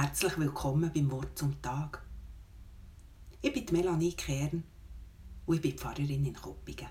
Herzlich 0.00 0.38
willkommen 0.38 0.92
beim 0.94 1.10
Wort 1.10 1.36
zum 1.36 1.60
Tag. 1.60 2.06
Ich 3.42 3.52
bin 3.52 3.66
Melanie 3.72 4.12
Kern 4.12 4.62
und 5.44 5.56
ich 5.56 5.60
bin 5.60 5.76
Pfarrerin 5.76 6.24
in 6.24 6.34
Koppingen. 6.34 6.86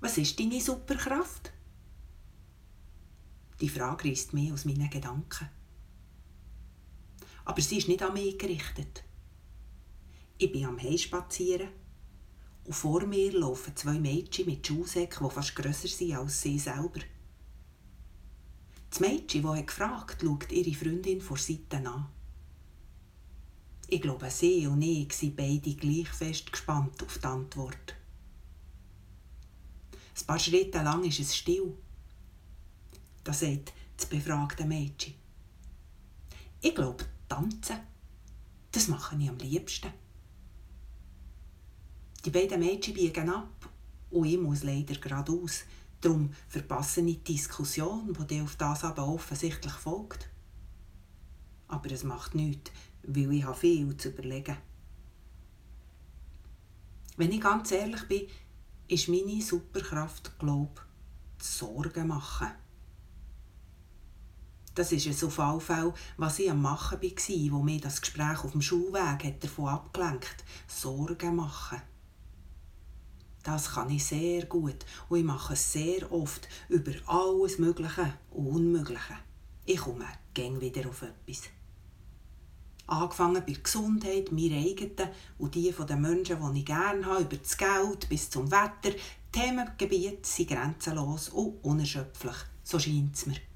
Was 0.00 0.18
ist 0.18 0.38
deine 0.38 0.60
Superkraft? 0.60 1.50
Die 3.62 3.70
Frage 3.70 4.10
reißt 4.10 4.34
mich 4.34 4.52
aus 4.52 4.66
meinen 4.66 4.90
Gedanken. 4.90 5.48
Aber 7.46 7.62
sie 7.62 7.78
ist 7.78 7.88
nicht 7.88 8.02
an 8.02 8.12
mich 8.12 8.38
gerichtet. 8.38 9.02
Ich 10.36 10.52
bin 10.52 10.66
am 10.66 10.78
Heim 10.78 10.98
spazieren 10.98 11.70
und 12.64 12.74
vor 12.74 13.06
mir 13.06 13.32
laufen 13.32 13.74
zwei 13.74 13.98
Mädchen 13.98 14.44
mit 14.44 14.66
Schuhsäcken, 14.66 15.26
die 15.26 15.34
fast 15.34 15.56
grösser 15.56 15.88
sind 15.88 16.14
als 16.14 16.42
sie 16.42 16.58
selber. 16.58 17.00
Das 18.90 19.00
Mädchen, 19.00 19.42
das 19.42 19.66
gefragt 19.66 20.22
schaut 20.22 20.50
ihre 20.50 20.74
Freundin 20.74 21.20
vor 21.20 21.38
Seiten 21.38 21.86
an. 21.86 22.08
Ich 23.88 24.02
glaube, 24.02 24.30
sie 24.30 24.66
und 24.66 24.82
ich 24.82 25.12
sind 25.12 25.36
beide 25.36 25.74
gleich 25.74 26.08
fest 26.08 26.52
gespannt 26.52 27.02
auf 27.02 27.18
die 27.18 27.26
Antwort. 27.26 27.96
Ein 30.20 30.26
paar 30.26 30.38
Schritte 30.38 30.82
lang 30.82 31.04
ist 31.04 31.20
es 31.20 31.36
still. 31.36 31.74
Da 33.24 33.32
sagt 33.32 33.72
das 33.96 34.06
befragte 34.06 34.64
Mädchen. 34.64 35.14
Ich 36.60 36.74
glaube, 36.74 37.04
tanzen, 37.28 37.80
das 38.70 38.88
mache 38.88 39.16
ich 39.16 39.28
am 39.28 39.38
liebsten. 39.38 39.92
Die 42.24 42.30
beiden 42.30 42.60
Mädchen 42.60 42.94
biegen 42.94 43.30
ab 43.30 43.68
und 44.10 44.26
ich 44.26 44.38
muss 44.38 44.62
leider 44.62 44.94
geradeaus. 44.94 45.64
Darum 46.00 46.30
verpasse 46.48 47.02
ich 47.02 47.22
die 47.22 47.34
Diskussion, 47.34 48.16
die 48.28 48.40
auf 48.40 48.56
das 48.56 48.84
aber 48.84 49.06
offensichtlich 49.06 49.72
folgt. 49.72 50.30
Aber 51.68 51.90
es 51.90 52.04
macht 52.04 52.34
nichts, 52.34 52.70
weil 53.02 53.32
ich 53.32 53.46
viel 53.56 53.96
zu 53.96 54.08
überlegen 54.08 54.56
Wenn 57.16 57.32
ich 57.32 57.40
ganz 57.40 57.70
ehrlich 57.70 58.08
bin, 58.08 58.28
ist 58.88 59.08
meine 59.08 59.42
Superkraft, 59.42 60.38
glaube 60.38 60.80
ich, 61.38 61.44
Sorgen 61.46 62.08
machen. 62.08 62.48
Das 64.74 64.92
ist 64.92 65.06
es 65.06 65.22
auf 65.24 65.38
alle 65.38 65.60
Fälle, 65.60 65.94
was 66.16 66.38
ich 66.38 66.50
am 66.50 66.62
Machen 66.62 67.00
war, 67.02 67.52
wo 67.52 67.62
mir 67.62 67.80
das 67.80 68.00
Gespräch 68.00 68.42
auf 68.42 68.52
dem 68.52 68.62
Schulweg 68.62 69.40
davon 69.40 69.68
abgelenkt 69.68 70.44
Sorgen 70.66 71.36
machen. 71.36 71.82
Das 73.42 73.72
kann 73.72 73.90
ich 73.90 74.04
sehr 74.04 74.44
gut 74.46 74.84
und 75.08 75.18
ich 75.18 75.24
mache 75.24 75.54
es 75.54 75.72
sehr 75.72 76.12
oft 76.12 76.46
über 76.68 76.92
alles 77.06 77.58
Mögliche 77.58 78.12
und 78.30 78.46
Unmögliche. 78.46 79.16
Ich 79.64 79.78
komme 79.78 80.04
gäng 80.34 80.60
wieder 80.60 80.88
auf 80.88 81.02
etwas. 81.02 81.48
Angefangen 82.86 83.42
bei 83.46 83.52
der 83.52 83.62
Gesundheit, 83.62 84.32
meiner 84.32 84.56
eigenen 84.56 85.10
und 85.38 85.54
die 85.54 85.70
der 85.72 85.96
Menschen, 85.96 86.52
die 86.52 86.58
ich 86.58 86.66
gerne 86.66 87.06
habe, 87.06 87.22
über 87.22 87.36
das 87.36 87.56
Geld 87.56 88.08
bis 88.08 88.28
zum 88.28 88.50
Wetter. 88.50 88.96
Themengebiete 89.32 90.28
sind 90.28 90.50
grenzenlos 90.50 91.28
und 91.28 91.62
unerschöpflich, 91.62 92.36
so 92.64 92.78
scheint 92.78 93.14
es 93.14 93.26
mir. 93.26 93.49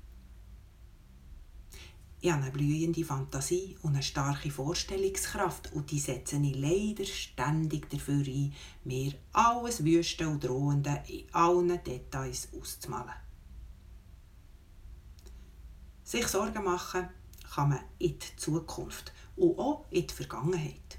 Ich 2.24 2.32
habe 2.32 2.44
eine 2.44 2.52
blühende 2.52 3.04
Fantasie 3.04 3.76
und 3.82 3.92
eine 3.92 4.02
starke 4.02 4.50
Vorstellungskraft 4.50 5.70
und 5.74 5.90
die 5.90 5.98
setze 5.98 6.38
ich 6.38 6.56
leider 6.56 7.04
ständig 7.04 7.90
dafür 7.90 8.24
ein, 8.24 8.54
mir 8.82 9.12
alles 9.34 9.84
Wüste 9.84 10.26
und 10.26 10.42
Drohende 10.42 11.02
in 11.06 11.26
allen 11.34 11.84
Details 11.84 12.48
auszumalen. 12.58 13.12
Sich 16.02 16.26
Sorgen 16.26 16.64
machen 16.64 17.10
kann 17.54 17.68
man 17.68 17.80
in 17.98 18.18
die 18.18 18.36
Zukunft 18.38 19.12
und 19.36 19.58
auch 19.58 19.84
in 19.90 20.06
die 20.06 20.14
Vergangenheit. 20.14 20.98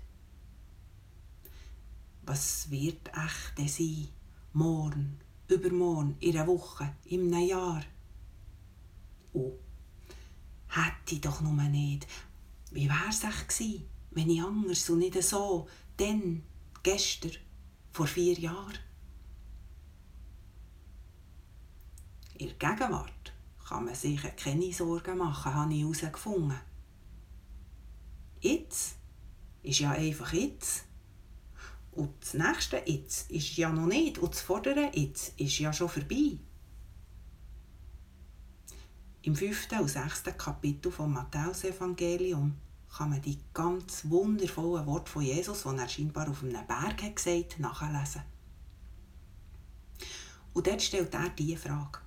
Was 2.22 2.70
wird 2.70 3.10
echt 3.10 3.72
sein? 3.76 4.10
Morgen, 4.54 5.18
übermorgen, 5.48 6.18
in 6.20 6.38
einer 6.38 6.46
Woche, 6.46 6.94
in 7.06 7.34
einem 7.34 7.48
Jahr? 7.48 7.84
Und 9.34 9.65
Hätte 10.76 11.16
ich 11.16 11.22
doch 11.22 11.40
nur 11.40 11.54
nicht. 11.54 12.06
Wie 12.72 12.90
wär's 12.90 13.24
echt 13.24 13.48
gewesen, 13.48 13.88
wenn 14.12 14.30
ich 14.30 14.42
anders 14.42 14.90
und 14.90 15.00
nicht 15.00 15.24
so, 15.24 15.70
denn, 15.98 16.44
gestern, 16.84 17.32
vor 17.94 18.08
vier 18.08 18.38
Jahren? 18.38 18.78
In 22.38 22.48
der 22.48 22.58
Gegenwart 22.58 23.34
kann 23.66 23.86
man 23.86 23.96
sich 23.96 24.20
keine 24.36 24.74
Sorgen 24.74 25.18
machen, 25.18 25.54
habe 25.54 25.74
ich 25.74 25.82
herausgefunden. 25.82 26.60
Jetzt 28.42 28.98
ist 29.64 29.80
ja 29.80 29.92
einfach 29.92 30.34
jetzt. 30.34 30.84
Und 31.94 32.12
das 32.20 32.34
nächste 32.34 32.84
Jetzt 32.86 33.32
ist 33.32 33.56
ja 33.56 33.72
noch 33.72 33.86
nicht. 33.86 34.18
Und 34.18 34.34
das 34.34 34.42
vordere 34.42 34.92
Jetzt 34.94 35.40
ist 35.40 35.58
ja 35.60 35.72
schon 35.72 35.88
vorbei. 35.88 36.38
Im 39.26 39.36
fünften 39.36 39.80
und 39.80 39.88
sechsten 39.88 40.38
Kapitel 40.38 40.92
vom 40.92 41.14
Matthäus-Evangelium 41.14 42.56
kann 42.96 43.10
man 43.10 43.24
die 43.24 43.40
ganz 43.56 44.08
wundervollen 44.08 44.86
Worte 44.86 45.12
von 45.12 45.24
Jesus, 45.24 45.64
die 45.64 45.76
er 45.76 45.90
scheinbar 45.90 46.30
auf 46.30 46.44
einem 46.44 46.68
Berg 46.68 47.02
hat 47.02 47.16
gesagt 47.16 47.58
nachlesen. 47.58 48.22
Und 50.54 50.68
dort 50.68 50.80
stellt 50.80 51.12
er 51.16 51.30
diese 51.30 51.58
Frage. 51.58 52.02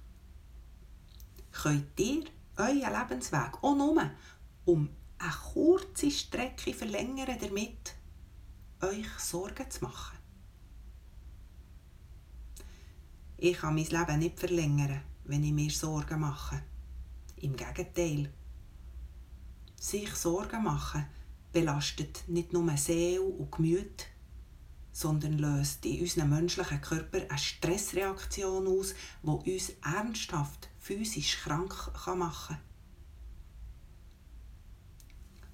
Könnt 1.51 1.99
ihr 1.99 2.25
euren 2.57 2.77
Lebensweg 2.77 3.65
auch 3.65 3.75
nur 3.75 4.11
um 4.65 4.89
eine 5.19 5.33
kurze 5.53 6.13
Strecke 6.13 6.73
verlängern, 6.73 7.37
damit 7.41 7.97
euch 8.81 9.09
Sorgen 9.19 9.69
zu 9.69 9.83
machen? 9.83 10.19
Ich 13.39 13.59
kann 13.59 13.75
mein 13.75 13.87
Leben 13.87 14.19
nicht 14.21 14.39
verlängern, 14.39 15.01
wenn 15.25 15.43
ich 15.43 15.53
mir 15.53 15.71
Sorgen 15.71 16.21
mache. 16.21 16.63
Im 17.43 17.57
Gegenteil. 17.57 18.33
Sich 19.81 20.11
Sorgen 20.15 20.65
machen 20.65 21.07
belastet 21.53 22.25
nicht 22.29 22.53
nur 22.53 22.77
Seele 22.77 23.23
und 23.23 23.53
Gemüt, 23.53 24.07
sondern 24.93 25.39
löst 25.39 25.87
in 25.87 26.01
unserem 26.01 26.31
menschlichen 26.31 26.81
Körper 26.81 27.19
eine 27.29 27.39
Stressreaktion 27.39 28.67
aus, 28.67 28.95
die 29.23 29.53
uns 29.55 29.73
ernsthaft 29.85 30.69
physisch 30.79 31.39
krank 31.39 31.93
machen 32.17 32.57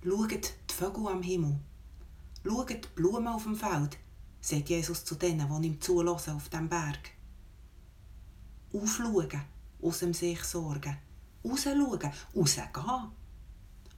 kann. 0.03 0.11
Schaut 0.11 0.33
die 0.33 0.75
Vögel 0.75 1.09
am 1.09 1.23
Himmel. 1.23 1.61
Schaut 2.47 2.71
die 2.71 2.81
Blumen 2.95 3.29
auf 3.29 3.45
dem 3.45 3.57
Feld, 3.57 3.99
sagt 4.41 4.69
Jesus 4.69 5.05
zu 5.05 5.15
denen, 5.15 5.49
die 5.63 5.69
ihm 5.69 5.81
zulassen 5.81 6.37
auf 6.37 6.49
dem 6.49 6.69
Berg. 6.69 7.11
Aufschauen, 8.73 9.43
aus 9.81 9.99
dem 10.01 10.13
sich 10.13 10.43
sorgen 10.45 10.97
rausschauen, 11.45 12.13
rausgehen. 12.35 13.13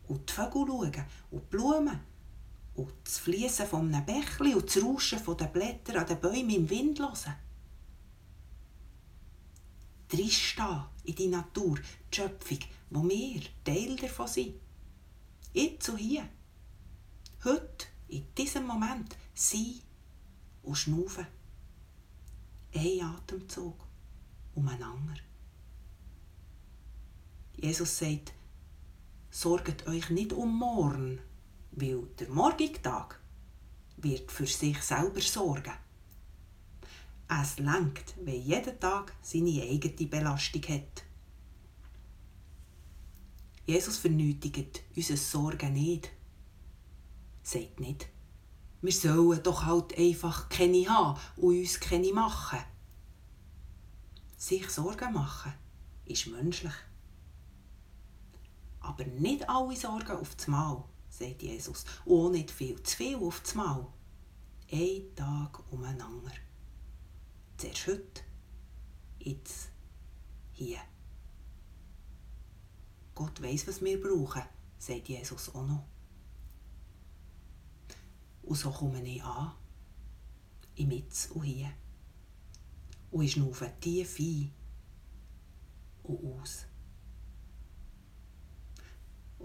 Und 0.09 0.29
die 0.29 0.33
Vögel 0.33 0.67
schauen 0.67 1.05
und 1.31 1.43
die 1.43 1.47
Blumen. 1.51 2.01
Und 2.75 2.93
das 3.05 3.19
Fließen 3.19 3.67
von 3.67 3.93
einem 3.93 4.05
Bächli 4.05 4.55
und 4.55 4.67
das 4.67 4.83
Rauschen 4.83 5.37
der 5.37 5.47
Blätter 5.47 5.99
an 6.01 6.07
den 6.07 6.21
Bäumen 6.21 6.51
im 6.51 6.69
Wind 6.69 6.99
hören. 6.99 7.35
Drinstehen 10.09 10.85
in 11.05 11.15
die 11.15 11.29
Natur, 11.29 11.79
die 12.13 12.17
Schöpfung, 12.17 12.59
wo 12.91 13.03
wir 13.09 13.43
Teil 13.65 13.97
davon 13.97 14.29
sind. 14.29 14.55
Jetzt 15.53 15.89
und 15.89 15.97
hier. 15.97 16.29
Heute, 17.45 17.87
in 18.09 18.27
diesem 18.37 18.67
Moment, 18.67 19.17
sein 19.35 19.81
und 20.63 20.77
schnaufen. 20.77 21.27
Ein 22.75 23.01
Atemzug 23.01 23.87
umeinander. 24.55 25.15
Jesus 27.57 27.99
sagt, 27.99 28.33
sorgt 29.31 29.87
euch 29.87 30.11
nicht 30.11 30.33
um 30.33 30.59
morgen, 30.59 31.21
weil 31.73 32.03
der 32.19 32.29
morgige 32.29 32.81
Tag 32.83 33.21
wird 33.97 34.31
für 34.31 34.47
sich 34.47 34.81
selber 34.83 35.21
sorgen. 35.21 35.73
Es 37.29 37.59
lenkt, 37.59 38.15
wenn 38.23 38.43
jeder 38.43 38.79
Tag 38.79 39.15
seine 39.23 39.63
eigene 39.63 40.09
Belastung 40.09 40.63
hat. 40.63 41.03
Jesus 43.67 43.99
vernötigt 43.99 44.83
unsere 44.95 45.17
Sorgen 45.19 45.73
nicht. 45.73 46.11
Sagt 47.43 47.81
nicht, 47.81 48.09
wir 48.81 48.93
sollen 48.93 49.43
doch 49.43 49.65
halt 49.65 49.99
einfach 49.99 50.49
keine 50.49 50.89
haben 50.89 51.19
und 51.37 51.59
uns 51.59 51.81
keine 51.81 52.13
machen. 52.13 52.61
Sich 54.37 54.69
Sorgen 54.71 55.13
machen 55.13 55.53
ist 56.05 56.29
menschlich. 56.29 56.75
Aber 58.87 59.05
nicht 59.05 59.49
alle 59.49 59.75
Sorgen 59.75 60.13
auf 60.13 60.37
das 60.37 60.47
Mal, 60.47 60.85
sagt 61.11 61.43
Jesus. 61.43 61.85
Und 62.05 62.21
auch 62.21 62.31
nicht 62.31 62.53
viel 62.53 62.81
zu 62.85 62.97
viel 62.97 63.17
auf 63.17 63.41
das 63.41 63.57
Mal. 63.57 63.85
Ein 64.71 65.03
Tag 65.17 65.73
umeinander. 65.73 66.31
Zuerst 67.57 67.87
heute, 67.89 68.23
jetzt, 69.19 69.71
hier. 70.53 70.79
Gott 73.17 73.43
weiß, 73.43 73.67
was 73.67 73.83
wir 73.83 74.01
brauchen, 74.01 74.43
sagt 74.79 75.09
Jesus 75.09 75.53
auch 75.53 75.67
noch. 75.67 75.85
Und 78.43 78.57
so 78.57 78.71
komme 78.71 79.03
ich 79.03 79.25
an, 79.25 79.53
im 80.77 80.93
Jetzt 80.93 81.33
und 81.33 81.43
hier. 81.43 81.73
Und 83.11 83.25
ich 83.25 83.33
schnaufe 83.33 83.73
tief 83.81 84.17
ein 84.21 84.53
und 86.05 86.41
aus. 86.41 86.67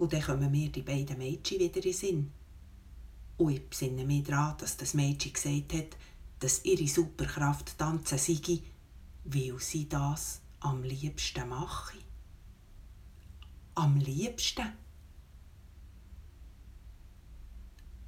Und 0.02 0.14
dann 0.14 0.24
kommen 0.24 0.50
mir 0.50 0.72
die 0.72 0.82
beiden 0.82 1.20
Mädchen 1.20 1.60
wieder 1.60 1.86
in 1.86 1.94
Sinn. 1.94 2.32
Und 3.38 3.52
ich 3.52 3.70
besinne 3.70 4.04
mich 4.04 4.24
daran, 4.24 4.58
dass 4.58 4.76
das 4.76 4.96
Mädchen 4.96 5.32
gesagt 5.32 5.74
hat, 5.76 5.96
dass 6.40 6.66
ihre 6.66 6.88
Superkraft 6.88 7.78
tanzen 7.78 8.18
sei, 8.18 8.64
weil 9.26 9.60
sie 9.60 9.88
das 9.88 10.42
am 10.62 10.82
liebsten 10.82 11.48
mache. 11.48 12.00
Am 13.76 13.96
liebsten? 13.98 14.74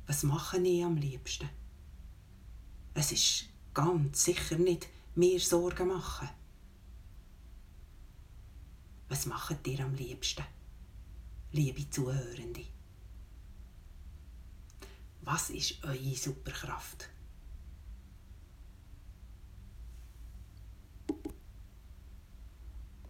Was 0.07 0.23
mache 0.23 0.57
ich 0.57 0.83
am 0.83 0.97
liebsten? 0.97 1.47
Es 2.95 3.11
ist 3.11 3.45
ganz 3.71 4.25
sicher 4.25 4.57
nicht 4.57 4.87
mir 5.13 5.39
Sorgen 5.39 5.89
machen. 5.89 6.29
Was 9.09 9.27
macht 9.27 9.67
ihr 9.67 9.85
am 9.85 9.93
liebsten, 9.93 10.43
liebe 11.53 11.87
Zuhörende? 11.87 12.65
Was 15.21 15.51
ist 15.51 15.83
eure 15.83 16.15
Superkraft? 16.15 17.09